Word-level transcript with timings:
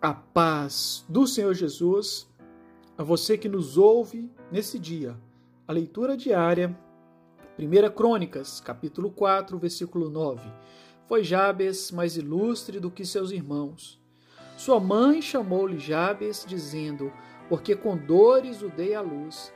A 0.00 0.12
paz 0.12 1.04
do 1.08 1.26
Senhor 1.26 1.54
Jesus, 1.54 2.30
a 2.96 3.02
você 3.02 3.38
que 3.38 3.48
nos 3.48 3.78
ouve 3.78 4.30
nesse 4.50 4.78
dia. 4.78 5.16
A 5.66 5.72
leitura 5.72 6.16
diária, 6.16 6.78
1 7.58 7.94
Crônicas, 7.94 8.60
capítulo 8.60 9.10
4, 9.10 9.58
versículo 9.58 10.10
9. 10.10 10.46
Foi 11.06 11.24
Jabes 11.24 11.90
mais 11.90 12.16
ilustre 12.16 12.78
do 12.78 12.90
que 12.90 13.04
seus 13.04 13.30
irmãos. 13.30 14.00
Sua 14.56 14.78
mãe 14.78 15.22
chamou-lhe 15.22 15.78
Jabes, 15.78 16.44
dizendo: 16.46 17.12
Porque 17.48 17.74
com 17.74 17.96
dores 17.96 18.62
o 18.62 18.68
dei 18.68 18.94
à 18.94 19.00
luz. 19.00 19.52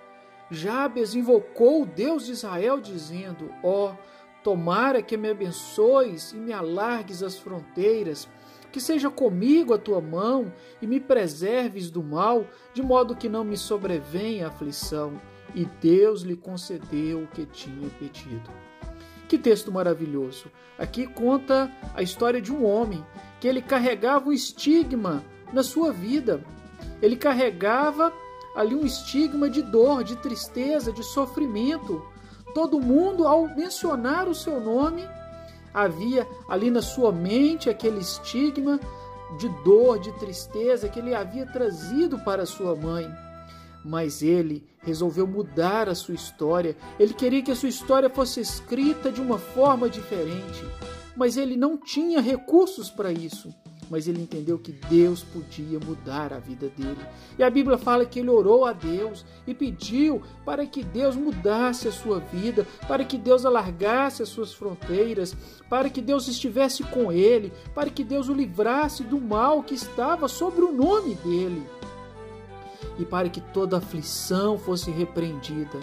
Jabes 0.50 1.14
invocou 1.14 1.82
o 1.82 1.86
Deus 1.86 2.26
de 2.26 2.32
Israel, 2.32 2.80
dizendo: 2.80 3.50
Ó, 3.62 3.90
oh, 3.90 3.96
tomara 4.42 5.02
que 5.02 5.16
me 5.16 5.28
abençoes 5.28 6.32
e 6.32 6.36
me 6.36 6.52
alargues 6.52 7.22
as 7.22 7.38
fronteiras 7.38 8.28
que 8.72 8.80
seja 8.80 9.10
comigo 9.10 9.72
a 9.72 9.78
tua 9.78 10.00
mão 10.00 10.52
e 10.80 10.86
me 10.86 11.00
preserves 11.00 11.90
do 11.90 12.02
mal, 12.02 12.46
de 12.74 12.82
modo 12.82 13.16
que 13.16 13.28
não 13.28 13.44
me 13.44 13.56
sobrevenha 13.56 14.48
aflição. 14.48 15.20
E 15.54 15.64
Deus 15.64 16.22
lhe 16.22 16.36
concedeu 16.36 17.22
o 17.22 17.26
que 17.26 17.46
tinha 17.46 17.88
pedido. 17.98 18.50
Que 19.28 19.38
texto 19.38 19.72
maravilhoso! 19.72 20.50
Aqui 20.78 21.06
conta 21.06 21.70
a 21.94 22.02
história 22.02 22.40
de 22.40 22.52
um 22.52 22.64
homem 22.64 23.04
que 23.40 23.48
ele 23.48 23.60
carregava 23.60 24.28
um 24.28 24.32
estigma 24.32 25.24
na 25.52 25.62
sua 25.62 25.92
vida. 25.92 26.42
Ele 27.02 27.16
carregava 27.16 28.12
ali 28.54 28.74
um 28.74 28.84
estigma 28.84 29.48
de 29.48 29.62
dor, 29.62 30.02
de 30.02 30.16
tristeza, 30.16 30.92
de 30.92 31.02
sofrimento. 31.02 32.04
Todo 32.54 32.80
mundo, 32.80 33.26
ao 33.26 33.46
mencionar 33.54 34.28
o 34.28 34.34
seu 34.34 34.60
nome, 34.60 35.02
havia 35.72 36.26
ali 36.48 36.70
na 36.70 36.82
sua 36.82 37.12
mente 37.12 37.68
aquele 37.70 37.98
estigma 37.98 38.80
de 39.38 39.48
dor, 39.62 39.98
de 39.98 40.12
tristeza 40.12 40.88
que 40.88 40.98
ele 40.98 41.14
havia 41.14 41.46
trazido 41.46 42.18
para 42.20 42.46
sua 42.46 42.74
mãe. 42.74 43.08
Mas 43.84 44.22
ele 44.22 44.66
resolveu 44.82 45.26
mudar 45.26 45.88
a 45.88 45.94
sua 45.94 46.14
história. 46.14 46.76
Ele 46.98 47.14
queria 47.14 47.42
que 47.42 47.50
a 47.50 47.56
sua 47.56 47.68
história 47.68 48.10
fosse 48.10 48.40
escrita 48.40 49.10
de 49.10 49.20
uma 49.20 49.38
forma 49.38 49.88
diferente. 49.88 50.64
Mas 51.16 51.36
ele 51.36 51.56
não 51.56 51.76
tinha 51.76 52.20
recursos 52.20 52.90
para 52.90 53.12
isso 53.12 53.54
mas 53.90 54.06
ele 54.06 54.22
entendeu 54.22 54.58
que 54.58 54.72
Deus 54.72 55.22
podia 55.22 55.78
mudar 55.80 56.32
a 56.32 56.38
vida 56.38 56.70
dele. 56.76 57.00
E 57.38 57.42
a 57.42 57.50
Bíblia 57.50 57.78
fala 57.78 58.04
que 58.04 58.20
ele 58.20 58.30
orou 58.30 58.64
a 58.64 58.72
Deus 58.72 59.24
e 59.46 59.54
pediu 59.54 60.22
para 60.44 60.66
que 60.66 60.82
Deus 60.82 61.16
mudasse 61.16 61.88
a 61.88 61.92
sua 61.92 62.18
vida, 62.18 62.66
para 62.86 63.04
que 63.04 63.16
Deus 63.16 63.46
alargasse 63.46 64.22
as 64.22 64.28
suas 64.28 64.52
fronteiras, 64.52 65.36
para 65.68 65.88
que 65.90 66.00
Deus 66.00 66.28
estivesse 66.28 66.82
com 66.84 67.10
ele, 67.10 67.52
para 67.74 67.90
que 67.90 68.04
Deus 68.04 68.28
o 68.28 68.34
livrasse 68.34 69.02
do 69.02 69.20
mal 69.20 69.62
que 69.62 69.74
estava 69.74 70.28
sobre 70.28 70.64
o 70.64 70.72
nome 70.72 71.14
dele. 71.16 71.62
E 72.98 73.04
para 73.04 73.28
que 73.28 73.40
toda 73.40 73.78
aflição 73.78 74.58
fosse 74.58 74.90
repreendida. 74.90 75.78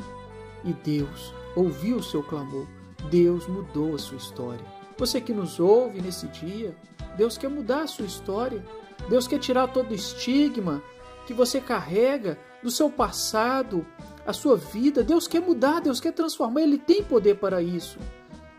E 0.64 0.74
Deus 0.74 1.34
ouviu 1.56 1.98
o 1.98 2.04
seu 2.04 2.22
clamor. 2.22 2.68
Deus 3.10 3.48
mudou 3.48 3.96
a 3.96 3.98
sua 3.98 4.18
história. 4.18 4.85
Você 4.98 5.20
que 5.20 5.34
nos 5.34 5.60
ouve 5.60 6.02
nesse 6.02 6.28
dia, 6.28 6.76
Deus 7.18 7.38
quer 7.38 7.50
mudar 7.50 7.82
a 7.82 7.88
sua 7.88 8.06
história. 8.06 8.64
Deus 9.10 9.28
quer 9.28 9.40
tirar 9.40 9.68
todo 9.68 9.92
o 9.92 9.96
estigma 9.96 10.82
que 11.28 11.34
você 11.34 11.60
carrega 11.60 12.38
do 12.64 12.72
seu 12.72 12.90
passado, 12.90 13.86
a 14.26 14.34
sua 14.34 14.56
vida. 14.56 15.04
Deus 15.04 15.28
quer 15.28 15.42
mudar, 15.42 15.82
Deus 15.82 16.00
quer 16.00 16.14
transformar. 16.14 16.62
Ele 16.62 16.78
tem 16.78 17.04
poder 17.04 17.36
para 17.36 17.62
isso. 17.62 18.00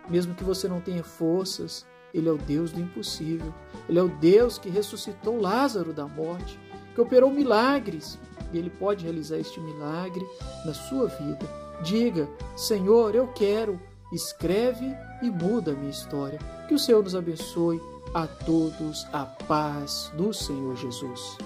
Mesmo 0.08 0.34
que 0.34 0.44
você 0.44 0.68
não 0.68 0.80
tenha 0.80 1.02
forças, 1.02 1.86
Ele 2.12 2.28
é 2.28 2.32
o 2.32 2.38
Deus 2.38 2.70
do 2.70 2.80
impossível. 2.80 3.52
Ele 3.88 3.98
é 3.98 4.02
o 4.02 4.08
Deus 4.08 4.58
que 4.58 4.68
ressuscitou 4.68 5.40
Lázaro 5.40 5.92
da 5.92 6.06
morte, 6.06 6.58
que 6.94 7.00
operou 7.00 7.30
milagres. 7.30 8.18
E 8.52 8.58
Ele 8.58 8.70
pode 8.70 9.04
realizar 9.04 9.38
este 9.38 9.58
milagre 9.58 10.24
na 10.64 10.74
sua 10.74 11.06
vida. 11.08 11.46
Diga: 11.82 12.28
Senhor, 12.56 13.14
eu 13.14 13.26
quero. 13.28 13.80
Escreve 14.12 14.94
e 15.22 15.30
muda 15.30 15.72
a 15.72 15.74
minha 15.74 15.90
história. 15.90 16.38
Que 16.68 16.74
o 16.74 16.78
Senhor 16.78 17.02
nos 17.02 17.14
abençoe 17.14 17.80
a 18.14 18.26
todos 18.26 19.06
a 19.12 19.24
paz 19.24 20.10
do 20.16 20.32
Senhor 20.32 20.76
Jesus. 20.76 21.38